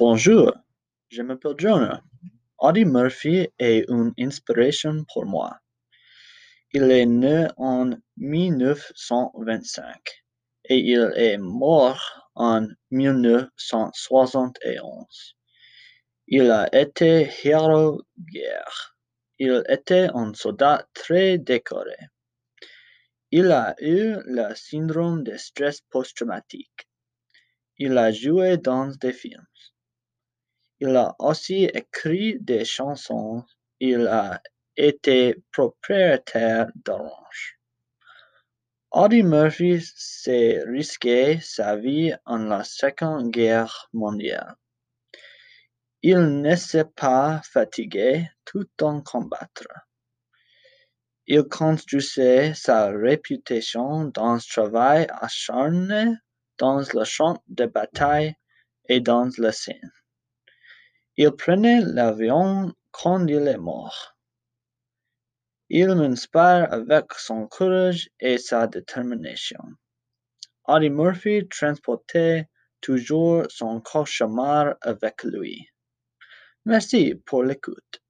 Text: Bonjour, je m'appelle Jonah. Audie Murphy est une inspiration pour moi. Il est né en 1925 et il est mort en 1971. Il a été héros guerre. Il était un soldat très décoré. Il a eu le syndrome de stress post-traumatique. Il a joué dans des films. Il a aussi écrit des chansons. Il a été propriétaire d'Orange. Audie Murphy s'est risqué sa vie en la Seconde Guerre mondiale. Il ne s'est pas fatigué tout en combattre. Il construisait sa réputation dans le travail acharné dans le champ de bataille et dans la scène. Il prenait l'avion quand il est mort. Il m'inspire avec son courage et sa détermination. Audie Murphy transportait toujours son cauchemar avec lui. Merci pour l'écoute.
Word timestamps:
Bonjour, 0.00 0.56
je 1.10 1.20
m'appelle 1.20 1.56
Jonah. 1.58 2.00
Audie 2.58 2.86
Murphy 2.86 3.48
est 3.58 3.84
une 3.90 4.14
inspiration 4.18 5.04
pour 5.12 5.26
moi. 5.26 5.58
Il 6.72 6.90
est 6.90 7.04
né 7.04 7.48
en 7.58 7.90
1925 8.16 9.84
et 10.70 10.78
il 10.78 11.12
est 11.16 11.36
mort 11.36 12.30
en 12.34 12.66
1971. 12.90 15.36
Il 16.28 16.50
a 16.50 16.74
été 16.74 17.28
héros 17.44 18.00
guerre. 18.18 18.96
Il 19.38 19.62
était 19.68 20.08
un 20.14 20.32
soldat 20.32 20.88
très 20.94 21.36
décoré. 21.36 21.98
Il 23.30 23.52
a 23.52 23.74
eu 23.78 24.16
le 24.24 24.54
syndrome 24.54 25.24
de 25.24 25.36
stress 25.36 25.82
post-traumatique. 25.90 26.88
Il 27.76 27.98
a 27.98 28.10
joué 28.10 28.56
dans 28.56 28.90
des 28.98 29.12
films. 29.12 29.44
Il 30.82 30.96
a 30.96 31.14
aussi 31.18 31.64
écrit 31.64 32.38
des 32.40 32.64
chansons. 32.64 33.44
Il 33.80 34.06
a 34.06 34.40
été 34.76 35.36
propriétaire 35.52 36.68
d'Orange. 36.74 37.58
Audie 38.90 39.22
Murphy 39.22 39.82
s'est 39.94 40.64
risqué 40.66 41.38
sa 41.42 41.76
vie 41.76 42.14
en 42.24 42.38
la 42.38 42.64
Seconde 42.64 43.30
Guerre 43.30 43.90
mondiale. 43.92 44.54
Il 46.02 46.40
ne 46.40 46.56
s'est 46.56 46.86
pas 46.96 47.42
fatigué 47.44 48.30
tout 48.46 48.70
en 48.80 49.02
combattre. 49.02 49.68
Il 51.26 51.42
construisait 51.42 52.54
sa 52.54 52.88
réputation 52.88 54.06
dans 54.06 54.34
le 54.34 54.40
travail 54.40 55.06
acharné 55.10 56.14
dans 56.56 56.80
le 56.94 57.04
champ 57.04 57.42
de 57.48 57.66
bataille 57.66 58.34
et 58.88 59.00
dans 59.00 59.28
la 59.36 59.52
scène. 59.52 59.92
Il 61.16 61.32
prenait 61.32 61.80
l'avion 61.80 62.72
quand 62.92 63.26
il 63.26 63.46
est 63.48 63.58
mort. 63.58 64.16
Il 65.68 65.94
m'inspire 65.94 66.72
avec 66.72 67.12
son 67.14 67.46
courage 67.46 68.10
et 68.18 68.38
sa 68.38 68.66
détermination. 68.66 69.62
Audie 70.66 70.90
Murphy 70.90 71.46
transportait 71.48 72.48
toujours 72.80 73.44
son 73.48 73.80
cauchemar 73.80 74.76
avec 74.80 75.22
lui. 75.24 75.68
Merci 76.64 77.14
pour 77.26 77.44
l'écoute. 77.44 78.02